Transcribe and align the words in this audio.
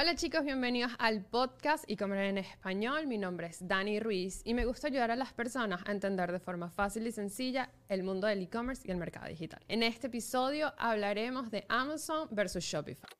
Hola 0.00 0.14
chicos, 0.14 0.46
bienvenidos 0.46 0.92
al 0.98 1.26
podcast 1.26 1.84
y 1.86 1.94
comer 1.94 2.24
en 2.24 2.38
español. 2.38 3.06
Mi 3.06 3.18
nombre 3.18 3.48
es 3.48 3.68
Dani 3.68 4.00
Ruiz 4.00 4.40
y 4.46 4.54
me 4.54 4.64
gusta 4.64 4.86
ayudar 4.86 5.10
a 5.10 5.16
las 5.16 5.34
personas 5.34 5.82
a 5.84 5.92
entender 5.92 6.32
de 6.32 6.40
forma 6.40 6.70
fácil 6.70 7.06
y 7.06 7.12
sencilla 7.12 7.68
el 7.86 8.02
mundo 8.02 8.26
del 8.26 8.40
e-commerce 8.40 8.80
y 8.86 8.92
el 8.92 8.96
mercado 8.96 9.28
digital. 9.28 9.60
En 9.68 9.82
este 9.82 10.06
episodio 10.06 10.72
hablaremos 10.78 11.50
de 11.50 11.66
Amazon 11.68 12.28
versus 12.30 12.64
Shopify. 12.64 13.19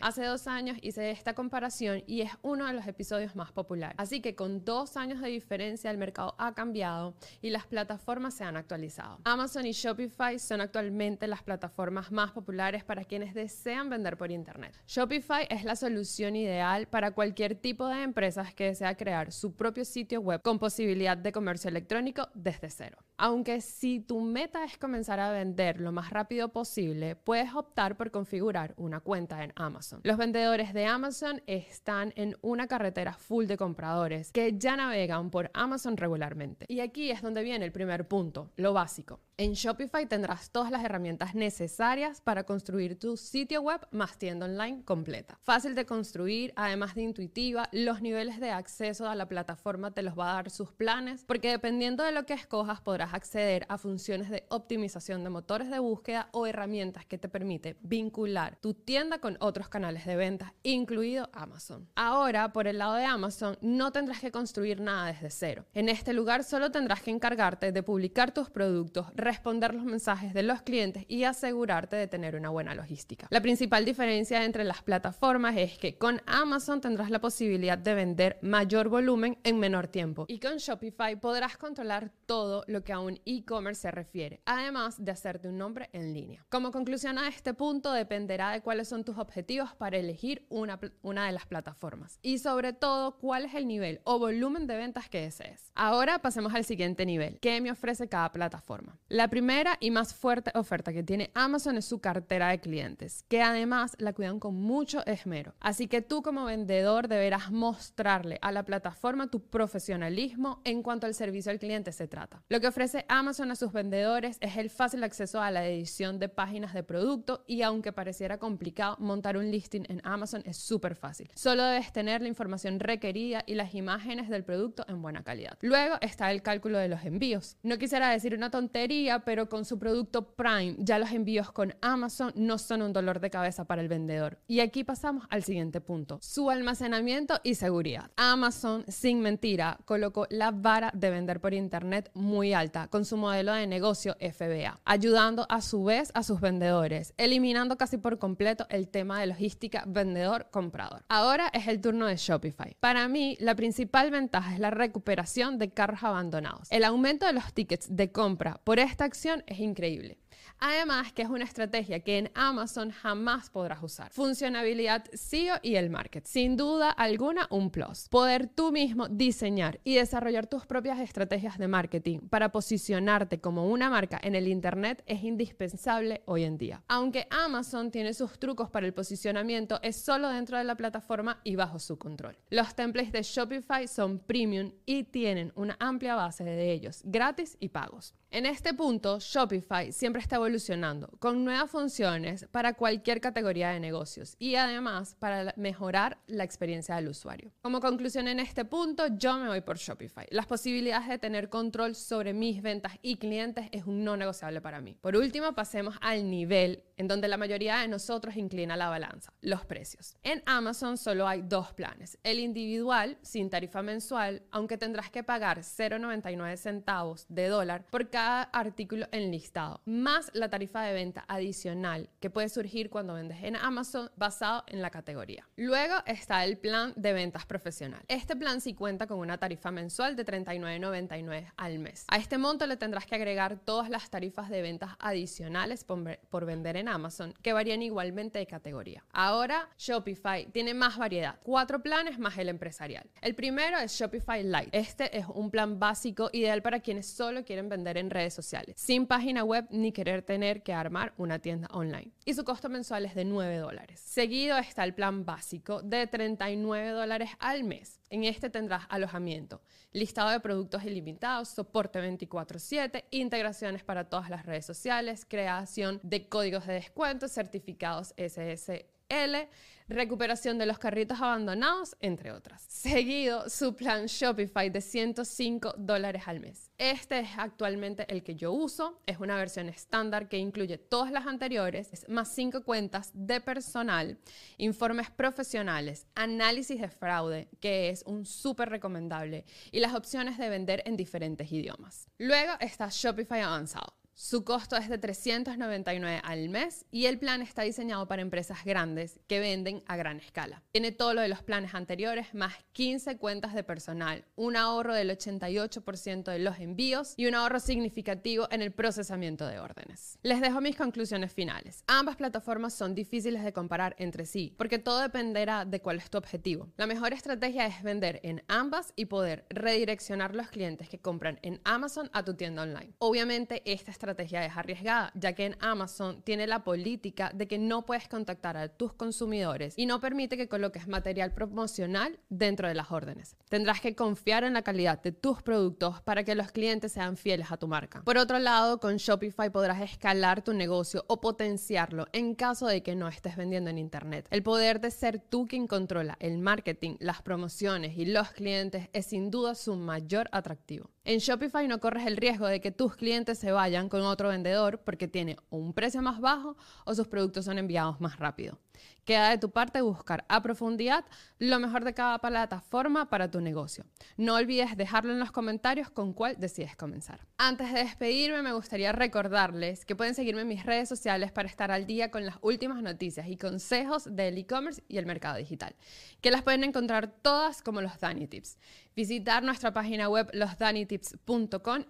Hace 0.00 0.24
dos 0.24 0.46
años 0.46 0.78
hice 0.80 1.10
esta 1.10 1.34
comparación 1.34 2.02
y 2.06 2.20
es 2.20 2.30
uno 2.42 2.66
de 2.66 2.72
los 2.72 2.86
episodios 2.86 3.34
más 3.34 3.52
populares. 3.52 3.96
Así 3.98 4.20
que 4.20 4.34
con 4.34 4.64
dos 4.64 4.96
años 4.96 5.20
de 5.20 5.28
diferencia 5.28 5.90
el 5.90 5.98
mercado 5.98 6.34
ha 6.38 6.54
cambiado 6.54 7.14
y 7.42 7.50
las 7.50 7.66
plataformas 7.66 8.34
se 8.34 8.44
han 8.44 8.56
actualizado. 8.56 9.18
Amazon 9.24 9.66
y 9.66 9.72
Shopify 9.72 10.38
son 10.38 10.60
actualmente 10.60 11.26
las 11.26 11.42
plataformas 11.42 12.12
más 12.12 12.30
populares 12.30 12.84
para 12.84 13.04
quienes 13.04 13.34
desean 13.34 13.90
vender 13.90 14.16
por 14.16 14.30
Internet. 14.30 14.78
Shopify 14.86 15.46
es 15.50 15.64
la 15.64 15.74
solución 15.74 16.36
ideal 16.36 16.86
para 16.86 17.10
cualquier 17.10 17.56
tipo 17.56 17.86
de 17.88 18.02
empresas 18.02 18.54
que 18.54 18.64
desea 18.64 18.96
crear 18.96 19.32
su 19.32 19.54
propio 19.54 19.84
sitio 19.84 20.20
web 20.20 20.42
con 20.42 20.58
posibilidad 20.58 21.16
de 21.16 21.32
comercio 21.32 21.68
electrónico 21.68 22.28
desde 22.34 22.70
cero. 22.70 22.98
Aunque 23.16 23.60
si 23.60 24.00
tu 24.00 24.20
meta 24.20 24.64
es 24.64 24.78
comenzar 24.78 25.18
a 25.18 25.32
vender 25.32 25.80
lo 25.80 25.90
más 25.90 26.10
rápido 26.10 26.50
posible, 26.50 27.16
puedes 27.16 27.52
optar 27.54 27.96
por 27.96 28.10
configurar 28.10 28.74
una 28.76 29.00
cuenta 29.00 29.42
en 29.42 29.52
Amazon. 29.56 29.87
Los 30.02 30.16
vendedores 30.16 30.74
de 30.74 30.86
Amazon 30.86 31.42
están 31.46 32.12
en 32.16 32.36
una 32.40 32.66
carretera 32.66 33.12
full 33.14 33.46
de 33.46 33.56
compradores 33.56 34.32
que 34.32 34.56
ya 34.58 34.76
navegan 34.76 35.30
por 35.30 35.50
Amazon 35.54 35.96
regularmente. 35.96 36.66
Y 36.68 36.80
aquí 36.80 37.10
es 37.10 37.22
donde 37.22 37.42
viene 37.42 37.64
el 37.64 37.72
primer 37.72 38.06
punto, 38.06 38.50
lo 38.56 38.72
básico. 38.72 39.20
En 39.36 39.52
Shopify 39.52 40.06
tendrás 40.06 40.50
todas 40.50 40.72
las 40.72 40.84
herramientas 40.84 41.36
necesarias 41.36 42.20
para 42.20 42.42
construir 42.42 42.98
tu 42.98 43.16
sitio 43.16 43.62
web 43.62 43.86
más 43.92 44.18
tienda 44.18 44.46
online 44.46 44.82
completa. 44.84 45.38
Fácil 45.42 45.76
de 45.76 45.86
construir, 45.86 46.52
además 46.56 46.96
de 46.96 47.02
intuitiva, 47.02 47.68
los 47.70 48.02
niveles 48.02 48.40
de 48.40 48.50
acceso 48.50 49.08
a 49.08 49.14
la 49.14 49.28
plataforma 49.28 49.92
te 49.92 50.02
los 50.02 50.18
va 50.18 50.32
a 50.32 50.34
dar 50.34 50.50
sus 50.50 50.72
planes, 50.72 51.24
porque 51.24 51.52
dependiendo 51.52 52.02
de 52.02 52.10
lo 52.10 52.26
que 52.26 52.34
escojas 52.34 52.80
podrás 52.80 53.14
acceder 53.14 53.64
a 53.68 53.78
funciones 53.78 54.28
de 54.28 54.44
optimización 54.48 55.22
de 55.22 55.30
motores 55.30 55.70
de 55.70 55.78
búsqueda 55.78 56.28
o 56.32 56.46
herramientas 56.46 57.06
que 57.06 57.18
te 57.18 57.28
permiten 57.28 57.76
vincular 57.80 58.56
tu 58.56 58.74
tienda 58.74 59.20
con 59.20 59.36
otros 59.38 59.68
canales 59.68 59.77
de 59.78 60.16
ventas, 60.16 60.52
incluido 60.64 61.30
Amazon. 61.32 61.88
Ahora, 61.94 62.52
por 62.52 62.66
el 62.66 62.78
lado 62.78 62.94
de 62.94 63.04
Amazon, 63.04 63.56
no 63.60 63.92
tendrás 63.92 64.20
que 64.20 64.32
construir 64.32 64.80
nada 64.80 65.06
desde 65.06 65.30
cero. 65.30 65.66
En 65.72 65.88
este 65.88 66.12
lugar 66.12 66.42
solo 66.42 66.72
tendrás 66.72 67.00
que 67.00 67.12
encargarte 67.12 67.70
de 67.70 67.82
publicar 67.84 68.34
tus 68.34 68.50
productos, 68.50 69.06
responder 69.14 69.74
los 69.74 69.84
mensajes 69.84 70.34
de 70.34 70.42
los 70.42 70.62
clientes 70.62 71.04
y 71.06 71.22
asegurarte 71.22 71.94
de 71.94 72.08
tener 72.08 72.34
una 72.34 72.48
buena 72.48 72.74
logística. 72.74 73.28
La 73.30 73.40
principal 73.40 73.84
diferencia 73.84 74.44
entre 74.44 74.64
las 74.64 74.82
plataformas 74.82 75.56
es 75.56 75.78
que 75.78 75.96
con 75.96 76.20
Amazon 76.26 76.80
tendrás 76.80 77.10
la 77.10 77.20
posibilidad 77.20 77.78
de 77.78 77.94
vender 77.94 78.38
mayor 78.42 78.88
volumen 78.88 79.38
en 79.44 79.60
menor 79.60 79.86
tiempo 79.86 80.24
y 80.26 80.40
con 80.40 80.56
Shopify 80.56 81.20
podrás 81.20 81.56
controlar 81.56 82.10
todo 82.26 82.64
lo 82.66 82.82
que 82.82 82.92
a 82.92 82.98
un 82.98 83.20
e-commerce 83.24 83.82
se 83.82 83.90
refiere, 83.92 84.40
además 84.44 85.02
de 85.04 85.12
hacerte 85.12 85.48
un 85.48 85.56
nombre 85.56 85.88
en 85.92 86.12
línea. 86.12 86.44
Como 86.48 86.72
conclusión 86.72 87.16
a 87.16 87.28
este 87.28 87.54
punto 87.54 87.92
dependerá 87.92 88.50
de 88.50 88.60
cuáles 88.60 88.88
son 88.88 89.04
tus 89.04 89.18
objetivos 89.18 89.67
para 89.74 89.96
elegir 89.96 90.46
una, 90.48 90.78
una 91.02 91.26
de 91.26 91.32
las 91.32 91.46
plataformas 91.46 92.18
y 92.22 92.38
sobre 92.38 92.72
todo 92.72 93.18
cuál 93.18 93.44
es 93.44 93.54
el 93.54 93.66
nivel 93.66 94.00
o 94.04 94.18
volumen 94.18 94.66
de 94.66 94.76
ventas 94.76 95.08
que 95.08 95.22
desees. 95.22 95.70
Ahora 95.74 96.20
pasemos 96.20 96.54
al 96.54 96.64
siguiente 96.64 97.06
nivel, 97.06 97.38
¿qué 97.40 97.60
me 97.60 97.70
ofrece 97.70 98.08
cada 98.08 98.32
plataforma? 98.32 98.98
La 99.08 99.28
primera 99.28 99.76
y 99.80 99.90
más 99.90 100.14
fuerte 100.14 100.50
oferta 100.54 100.92
que 100.92 101.02
tiene 101.02 101.30
Amazon 101.34 101.76
es 101.76 101.84
su 101.84 102.00
cartera 102.00 102.48
de 102.48 102.60
clientes, 102.60 103.24
que 103.28 103.42
además 103.42 103.96
la 103.98 104.12
cuidan 104.12 104.40
con 104.40 104.54
mucho 104.54 105.04
esmero. 105.06 105.54
Así 105.60 105.86
que 105.86 106.02
tú 106.02 106.22
como 106.22 106.44
vendedor 106.44 107.08
deberás 107.08 107.50
mostrarle 107.50 108.38
a 108.42 108.52
la 108.52 108.64
plataforma 108.64 109.30
tu 109.30 109.40
profesionalismo 109.40 110.60
en 110.64 110.82
cuanto 110.82 111.06
al 111.06 111.14
servicio 111.14 111.52
al 111.52 111.58
cliente 111.58 111.92
se 111.92 112.08
trata. 112.08 112.42
Lo 112.48 112.60
que 112.60 112.68
ofrece 112.68 113.04
Amazon 113.08 113.50
a 113.50 113.56
sus 113.56 113.72
vendedores 113.72 114.38
es 114.40 114.56
el 114.56 114.70
fácil 114.70 115.04
acceso 115.04 115.40
a 115.40 115.50
la 115.50 115.66
edición 115.66 116.18
de 116.18 116.28
páginas 116.28 116.74
de 116.74 116.82
producto 116.82 117.44
y 117.46 117.62
aunque 117.62 117.92
pareciera 117.92 118.38
complicado, 118.38 118.96
montar 118.98 119.36
un 119.36 119.50
listing 119.58 119.84
en 119.88 120.00
Amazon 120.04 120.42
es 120.44 120.56
súper 120.56 120.94
fácil. 120.94 121.28
Solo 121.34 121.64
debes 121.64 121.92
tener 121.92 122.22
la 122.22 122.28
información 122.28 122.78
requerida 122.78 123.42
y 123.44 123.54
las 123.56 123.74
imágenes 123.74 124.28
del 124.28 124.44
producto 124.44 124.84
en 124.86 125.02
buena 125.02 125.24
calidad. 125.24 125.58
Luego 125.62 125.96
está 126.00 126.30
el 126.30 126.42
cálculo 126.42 126.78
de 126.78 126.86
los 126.86 127.04
envíos. 127.04 127.56
No 127.64 127.76
quisiera 127.76 128.08
decir 128.10 128.34
una 128.34 128.50
tontería, 128.50 129.20
pero 129.20 129.48
con 129.48 129.64
su 129.64 129.76
producto 129.80 130.36
Prime 130.36 130.76
ya 130.78 131.00
los 131.00 131.10
envíos 131.10 131.50
con 131.50 131.74
Amazon 131.80 132.32
no 132.36 132.56
son 132.58 132.82
un 132.82 132.92
dolor 132.92 133.18
de 133.18 133.30
cabeza 133.30 133.64
para 133.64 133.82
el 133.82 133.88
vendedor. 133.88 134.38
Y 134.46 134.60
aquí 134.60 134.84
pasamos 134.84 135.26
al 135.28 135.42
siguiente 135.42 135.80
punto, 135.80 136.20
su 136.22 136.50
almacenamiento 136.50 137.40
y 137.42 137.56
seguridad. 137.56 138.12
Amazon, 138.16 138.84
sin 138.86 139.20
mentira, 139.20 139.80
colocó 139.84 140.28
la 140.30 140.52
vara 140.52 140.92
de 140.94 141.10
vender 141.10 141.40
por 141.40 141.52
Internet 141.52 142.10
muy 142.14 142.52
alta 142.52 142.86
con 142.86 143.04
su 143.04 143.16
modelo 143.16 143.52
de 143.54 143.66
negocio 143.66 144.16
FBA, 144.20 144.80
ayudando 144.84 145.46
a 145.48 145.60
su 145.60 145.82
vez 145.82 146.12
a 146.14 146.22
sus 146.22 146.40
vendedores, 146.40 147.12
eliminando 147.16 147.76
casi 147.76 147.96
por 147.96 148.18
completo 148.18 148.66
el 148.70 148.88
tema 148.88 149.20
de 149.20 149.26
logística 149.26 149.47
vendedor-comprador. 149.86 151.04
Ahora 151.08 151.50
es 151.52 151.68
el 151.68 151.80
turno 151.80 152.06
de 152.06 152.16
Shopify. 152.16 152.76
Para 152.80 153.08
mí, 153.08 153.36
la 153.40 153.54
principal 153.54 154.10
ventaja 154.10 154.54
es 154.54 154.60
la 154.60 154.70
recuperación 154.70 155.58
de 155.58 155.70
carros 155.70 156.02
abandonados. 156.02 156.68
El 156.70 156.84
aumento 156.84 157.26
de 157.26 157.32
los 157.32 157.52
tickets 157.52 157.86
de 157.94 158.12
compra 158.12 158.60
por 158.64 158.78
esta 158.78 159.04
acción 159.04 159.44
es 159.46 159.58
increíble. 159.60 160.18
Además, 160.60 161.12
que 161.12 161.22
es 161.22 161.28
una 161.28 161.44
estrategia 161.44 162.00
que 162.00 162.18
en 162.18 162.30
Amazon 162.34 162.90
jamás 162.90 163.48
podrás 163.50 163.82
usar. 163.82 164.12
Funcionabilidad 164.12 165.04
SEO 165.12 165.56
y 165.62 165.76
el 165.76 165.88
market. 165.88 166.26
Sin 166.26 166.56
duda 166.56 166.90
alguna, 166.90 167.46
un 167.50 167.70
plus. 167.70 168.08
Poder 168.08 168.48
tú 168.48 168.72
mismo 168.72 169.08
diseñar 169.08 169.80
y 169.84 169.94
desarrollar 169.94 170.46
tus 170.46 170.66
propias 170.66 170.98
estrategias 170.98 171.58
de 171.58 171.68
marketing 171.68 172.20
para 172.28 172.50
posicionarte 172.50 173.40
como 173.40 173.68
una 173.68 173.88
marca 173.88 174.18
en 174.22 174.34
el 174.34 174.48
Internet 174.48 175.02
es 175.06 175.22
indispensable 175.22 176.22
hoy 176.26 176.44
en 176.44 176.58
día. 176.58 176.82
Aunque 176.88 177.28
Amazon 177.30 177.90
tiene 177.90 178.12
sus 178.12 178.38
trucos 178.38 178.68
para 178.68 178.86
el 178.86 178.94
posicionamiento, 178.94 179.37
es 179.82 179.96
solo 179.96 180.28
dentro 180.28 180.58
de 180.58 180.64
la 180.64 180.74
plataforma 180.74 181.40
y 181.44 181.56
bajo 181.56 181.78
su 181.78 181.98
control. 181.98 182.36
Los 182.50 182.74
templates 182.74 183.12
de 183.12 183.22
Shopify 183.22 183.86
son 183.86 184.18
premium 184.18 184.72
y 184.86 185.04
tienen 185.04 185.52
una 185.54 185.76
amplia 185.80 186.14
base 186.14 186.44
de 186.44 186.72
ellos, 186.72 187.02
gratis 187.04 187.56
y 187.60 187.68
pagos. 187.68 188.14
En 188.30 188.44
este 188.44 188.74
punto, 188.74 189.18
Shopify 189.20 189.90
siempre 189.90 190.20
está 190.20 190.36
evolucionando 190.36 191.08
con 191.18 191.46
nuevas 191.46 191.70
funciones 191.70 192.46
para 192.52 192.74
cualquier 192.74 193.22
categoría 193.22 193.70
de 193.70 193.80
negocios 193.80 194.36
y 194.38 194.56
además 194.56 195.16
para 195.18 195.54
mejorar 195.56 196.18
la 196.26 196.44
experiencia 196.44 196.96
del 196.96 197.08
usuario. 197.08 197.52
Como 197.62 197.80
conclusión 197.80 198.28
en 198.28 198.38
este 198.38 198.66
punto, 198.66 199.06
yo 199.16 199.38
me 199.38 199.48
voy 199.48 199.62
por 199.62 199.78
Shopify. 199.78 200.26
Las 200.30 200.44
posibilidades 200.44 201.08
de 201.08 201.18
tener 201.18 201.48
control 201.48 201.94
sobre 201.94 202.34
mis 202.34 202.60
ventas 202.60 202.92
y 203.00 203.16
clientes 203.16 203.70
es 203.72 203.86
un 203.86 204.04
no 204.04 204.14
negociable 204.14 204.60
para 204.60 204.82
mí. 204.82 204.98
Por 205.00 205.16
último, 205.16 205.54
pasemos 205.54 205.96
al 206.02 206.28
nivel 206.28 206.84
en 206.98 207.08
donde 207.08 207.28
la 207.28 207.38
mayoría 207.38 207.78
de 207.78 207.88
nosotros 207.88 208.36
inclina 208.36 208.76
la 208.76 208.90
balanza, 208.90 209.32
los 209.40 209.64
precios. 209.64 210.16
En 210.22 210.42
Amazon 210.44 210.98
solo 210.98 211.26
hay 211.26 211.40
dos 211.42 211.72
planes, 211.72 212.18
el 212.24 212.40
individual 212.40 213.16
sin 213.22 213.48
tarifa 213.48 213.82
mensual, 213.82 214.42
aunque 214.50 214.76
tendrás 214.76 215.08
que 215.10 215.22
pagar 215.22 215.60
0,99 215.60 216.56
centavos 216.56 217.24
de 217.30 217.46
dólar 217.46 217.86
por 217.86 218.10
cada 218.10 218.17
cada 218.18 218.42
artículo 218.42 219.06
enlistado, 219.12 219.80
más 219.84 220.32
la 220.34 220.50
tarifa 220.50 220.82
de 220.82 220.92
venta 220.92 221.24
adicional 221.28 222.10
que 222.18 222.30
puede 222.30 222.48
surgir 222.48 222.90
cuando 222.90 223.14
vendes 223.14 223.44
en 223.44 223.54
Amazon 223.54 224.10
basado 224.16 224.64
en 224.66 224.82
la 224.82 224.90
categoría. 224.90 225.46
Luego 225.54 225.94
está 226.04 226.44
el 226.44 226.58
plan 226.58 226.92
de 226.96 227.12
ventas 227.12 227.46
profesional. 227.46 228.02
Este 228.08 228.34
plan 228.34 228.60
sí 228.60 228.74
cuenta 228.74 229.06
con 229.06 229.20
una 229.20 229.38
tarifa 229.38 229.70
mensual 229.70 230.16
de 230.16 230.26
$39.99 230.26 231.52
al 231.56 231.78
mes. 231.78 232.06
A 232.08 232.16
este 232.16 232.38
monto 232.38 232.66
le 232.66 232.76
tendrás 232.76 233.06
que 233.06 233.14
agregar 233.14 233.60
todas 233.60 233.88
las 233.88 234.10
tarifas 234.10 234.50
de 234.50 234.62
ventas 234.62 234.96
adicionales 234.98 235.84
por, 235.84 236.18
por 236.28 236.44
vender 236.44 236.76
en 236.76 236.88
Amazon, 236.88 237.34
que 237.40 237.52
varían 237.52 237.82
igualmente 237.82 238.40
de 238.40 238.48
categoría. 238.48 239.04
Ahora, 239.12 239.68
Shopify 239.78 240.50
tiene 240.50 240.74
más 240.74 240.98
variedad, 240.98 241.38
cuatro 241.44 241.84
planes 241.84 242.18
más 242.18 242.36
el 242.36 242.48
empresarial. 242.48 243.08
El 243.22 243.36
primero 243.36 243.78
es 243.78 243.92
Shopify 243.92 244.42
Lite. 244.42 244.76
Este 244.76 245.16
es 245.16 245.26
un 245.32 245.52
plan 245.52 245.78
básico 245.78 246.30
ideal 246.32 246.62
para 246.62 246.80
quienes 246.80 247.06
solo 247.06 247.44
quieren 247.44 247.68
vender 247.68 247.96
en 247.96 248.07
redes 248.10 248.34
sociales, 248.34 248.74
sin 248.78 249.06
página 249.06 249.44
web 249.44 249.66
ni 249.70 249.92
querer 249.92 250.22
tener 250.22 250.62
que 250.62 250.72
armar 250.72 251.14
una 251.16 251.38
tienda 251.38 251.68
online. 251.72 252.12
Y 252.24 252.34
su 252.34 252.44
costo 252.44 252.68
mensual 252.68 253.04
es 253.04 253.14
de 253.14 253.24
9 253.24 253.56
dólares. 253.56 254.00
Seguido 254.00 254.56
está 254.58 254.84
el 254.84 254.94
plan 254.94 255.24
básico 255.24 255.82
de 255.82 256.06
39 256.06 256.90
dólares 256.90 257.30
al 257.38 257.64
mes. 257.64 258.00
En 258.10 258.24
este 258.24 258.50
tendrás 258.50 258.84
alojamiento, 258.88 259.60
listado 259.92 260.30
de 260.30 260.40
productos 260.40 260.84
ilimitados, 260.84 261.48
soporte 261.48 262.00
24/7, 262.00 263.04
integraciones 263.10 263.84
para 263.84 264.08
todas 264.08 264.30
las 264.30 264.46
redes 264.46 264.64
sociales, 264.64 265.26
creación 265.28 266.00
de 266.02 266.28
códigos 266.28 266.66
de 266.66 266.74
descuento, 266.74 267.28
certificados 267.28 268.14
SS 268.16 268.86
L, 269.08 269.48
recuperación 269.88 270.58
de 270.58 270.66
los 270.66 270.78
carritos 270.78 271.20
abandonados, 271.20 271.96
entre 272.00 272.30
otras. 272.30 272.62
Seguido, 272.68 273.48
su 273.48 273.74
plan 273.74 274.06
Shopify 274.06 274.68
de 274.70 274.80
105 274.80 275.74
dólares 275.78 276.24
al 276.26 276.40
mes. 276.40 276.70
Este 276.76 277.20
es 277.20 277.30
actualmente 277.38 278.06
el 278.12 278.22
que 278.22 278.34
yo 278.34 278.52
uso, 278.52 279.00
es 279.06 279.18
una 279.18 279.36
versión 279.36 279.68
estándar 279.68 280.28
que 280.28 280.36
incluye 280.36 280.78
todas 280.78 281.10
las 281.10 281.26
anteriores, 281.26 282.06
más 282.08 282.28
5 282.34 282.62
cuentas 282.64 283.10
de 283.14 283.40
personal, 283.40 284.18
informes 284.58 285.10
profesionales, 285.10 286.06
análisis 286.14 286.80
de 286.80 286.88
fraude, 286.88 287.48
que 287.60 287.88
es 287.88 288.02
un 288.06 288.26
súper 288.26 288.68
recomendable, 288.68 289.46
y 289.72 289.80
las 289.80 289.94
opciones 289.94 290.38
de 290.38 290.50
vender 290.50 290.82
en 290.84 290.96
diferentes 290.96 291.50
idiomas. 291.50 292.08
Luego 292.18 292.52
está 292.60 292.88
Shopify 292.90 293.40
avanzado. 293.40 293.97
Su 294.20 294.42
costo 294.42 294.76
es 294.76 294.88
de 294.88 294.98
399 294.98 296.20
al 296.24 296.48
mes 296.48 296.84
y 296.90 297.06
el 297.06 297.20
plan 297.20 297.40
está 297.40 297.62
diseñado 297.62 298.08
para 298.08 298.20
empresas 298.20 298.64
grandes 298.64 299.20
que 299.28 299.38
venden 299.38 299.84
a 299.86 299.96
gran 299.96 300.18
escala. 300.18 300.64
Tiene 300.72 300.90
todo 300.90 301.14
lo 301.14 301.20
de 301.20 301.28
los 301.28 301.44
planes 301.44 301.72
anteriores, 301.72 302.34
más 302.34 302.52
15 302.72 303.16
cuentas 303.18 303.54
de 303.54 303.62
personal, 303.62 304.24
un 304.34 304.56
ahorro 304.56 304.92
del 304.92 305.10
88% 305.10 306.32
de 306.32 306.38
los 306.40 306.58
envíos 306.58 307.14
y 307.16 307.26
un 307.26 307.36
ahorro 307.36 307.60
significativo 307.60 308.48
en 308.50 308.60
el 308.60 308.72
procesamiento 308.72 309.46
de 309.46 309.60
órdenes. 309.60 310.18
Les 310.24 310.40
dejo 310.40 310.60
mis 310.60 310.74
conclusiones 310.74 311.32
finales. 311.32 311.84
Ambas 311.86 312.16
plataformas 312.16 312.74
son 312.74 312.96
difíciles 312.96 313.44
de 313.44 313.52
comparar 313.52 313.94
entre 314.00 314.26
sí 314.26 314.52
porque 314.58 314.80
todo 314.80 315.00
dependerá 315.00 315.64
de 315.64 315.80
cuál 315.80 315.98
es 315.98 316.10
tu 316.10 316.18
objetivo. 316.18 316.72
La 316.76 316.88
mejor 316.88 317.12
estrategia 317.12 317.66
es 317.66 317.84
vender 317.84 318.18
en 318.24 318.42
ambas 318.48 318.92
y 318.96 319.04
poder 319.04 319.46
redireccionar 319.48 320.34
los 320.34 320.48
clientes 320.48 320.88
que 320.88 320.98
compran 320.98 321.38
en 321.42 321.60
Amazon 321.62 322.10
a 322.12 322.24
tu 322.24 322.34
tienda 322.34 322.62
online. 322.62 322.94
Obviamente 322.98 323.62
esta 323.64 323.92
estrategia 323.92 324.07
estrategia 324.10 324.44
es 324.46 324.56
arriesgada, 324.56 325.12
ya 325.14 325.34
que 325.34 325.44
en 325.44 325.56
Amazon 325.60 326.22
tiene 326.22 326.46
la 326.46 326.64
política 326.64 327.30
de 327.34 327.46
que 327.46 327.58
no 327.58 327.84
puedes 327.84 328.08
contactar 328.08 328.56
a 328.56 328.68
tus 328.68 328.94
consumidores 328.94 329.74
y 329.76 329.86
no 329.86 330.00
permite 330.00 330.36
que 330.36 330.48
coloques 330.48 330.88
material 330.88 331.32
promocional 331.34 332.18
dentro 332.30 332.68
de 332.68 332.74
las 332.74 332.90
órdenes. 332.90 333.36
Tendrás 333.48 333.80
que 333.80 333.94
confiar 333.94 334.44
en 334.44 334.54
la 334.54 334.62
calidad 334.62 335.02
de 335.02 335.12
tus 335.12 335.42
productos 335.42 336.00
para 336.02 336.24
que 336.24 336.34
los 336.34 336.52
clientes 336.52 336.92
sean 336.92 337.16
fieles 337.16 337.52
a 337.52 337.58
tu 337.58 337.68
marca. 337.68 338.02
Por 338.02 338.16
otro 338.16 338.38
lado, 338.38 338.80
con 338.80 338.96
Shopify 338.96 339.50
podrás 339.50 339.82
escalar 339.82 340.42
tu 340.42 340.54
negocio 340.54 341.04
o 341.08 341.20
potenciarlo 341.20 342.06
en 342.12 342.34
caso 342.34 342.66
de 342.66 342.82
que 342.82 342.94
no 342.94 343.08
estés 343.08 343.36
vendiendo 343.36 343.68
en 343.70 343.78
Internet. 343.78 344.26
El 344.30 344.42
poder 344.42 344.80
de 344.80 344.90
ser 344.90 345.18
tú 345.18 345.46
quien 345.46 345.66
controla 345.66 346.16
el 346.20 346.38
marketing, 346.38 346.96
las 347.00 347.20
promociones 347.20 347.96
y 347.98 348.06
los 348.06 348.30
clientes 348.30 348.88
es 348.92 349.06
sin 349.06 349.30
duda 349.30 349.54
su 349.54 349.76
mayor 349.76 350.28
atractivo. 350.32 350.90
En 351.08 351.20
Shopify 351.20 351.66
no 351.66 351.80
corres 351.80 352.06
el 352.06 352.18
riesgo 352.18 352.46
de 352.46 352.60
que 352.60 352.70
tus 352.70 352.94
clientes 352.94 353.38
se 353.38 353.50
vayan 353.50 353.88
con 353.88 354.02
otro 354.02 354.28
vendedor 354.28 354.82
porque 354.84 355.08
tiene 355.08 355.38
un 355.48 355.72
precio 355.72 356.02
más 356.02 356.20
bajo 356.20 356.54
o 356.84 356.94
sus 356.94 357.08
productos 357.08 357.46
son 357.46 357.56
enviados 357.56 357.98
más 357.98 358.18
rápido. 358.18 358.58
Queda 359.06 359.30
de 359.30 359.38
tu 359.38 359.50
parte 359.50 359.80
buscar 359.80 360.26
a 360.28 360.42
profundidad 360.42 361.06
lo 361.38 361.58
mejor 361.60 361.82
de 361.82 361.94
cada 361.94 362.18
plataforma 362.18 363.08
para 363.08 363.30
tu 363.30 363.40
negocio. 363.40 363.86
No 364.18 364.34
olvides 364.34 364.76
dejarlo 364.76 365.12
en 365.12 365.18
los 365.18 365.32
comentarios 365.32 365.88
con 365.88 366.12
cuál 366.12 366.36
decides 366.38 366.76
comenzar. 366.76 367.26
Antes 367.38 367.72
de 367.72 367.84
despedirme, 367.84 368.42
me 368.42 368.52
gustaría 368.52 368.92
recordarles 368.92 369.86
que 369.86 369.96
pueden 369.96 370.14
seguirme 370.14 370.42
en 370.42 370.48
mis 370.48 370.66
redes 370.66 370.90
sociales 370.90 371.32
para 371.32 371.48
estar 371.48 371.70
al 371.70 371.86
día 371.86 372.10
con 372.10 372.26
las 372.26 372.36
últimas 372.42 372.82
noticias 372.82 373.28
y 373.28 373.38
consejos 373.38 374.14
del 374.14 374.36
e-commerce 374.36 374.82
y 374.88 374.98
el 374.98 375.06
mercado 375.06 375.38
digital, 375.38 375.74
que 376.20 376.30
las 376.30 376.42
pueden 376.42 376.64
encontrar 376.64 377.10
todas 377.22 377.62
como 377.62 377.80
los 377.80 377.98
Dani 377.98 378.26
Tips. 378.26 378.58
Visitar 378.94 379.42
nuestra 379.42 379.72
página 379.72 380.08
web 380.08 380.28
losdanitips.com 380.34 380.97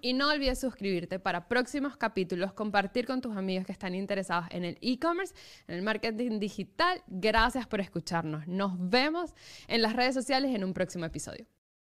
y 0.01 0.13
no 0.13 0.31
olvides 0.31 0.61
suscribirte 0.61 1.19
para 1.19 1.49
próximos 1.49 1.97
capítulos, 1.97 2.53
compartir 2.53 3.07
con 3.07 3.21
tus 3.21 3.37
amigos 3.37 3.67
que 3.67 3.73
están 3.73 3.95
interesados 3.95 4.47
en 4.51 4.65
el 4.65 4.79
e-commerce, 4.81 5.35
en 5.67 5.77
el 5.77 5.83
marketing 5.83 6.39
digital. 6.39 7.03
Gracias 7.07 7.67
por 7.67 7.81
escucharnos. 7.81 8.47
Nos 8.47 8.73
vemos 8.79 9.35
en 9.67 9.83
las 9.83 9.95
redes 9.95 10.15
sociales 10.15 10.55
en 10.55 10.65
un 10.65 10.75
próximo 10.75 11.05
episodio. 11.05 11.58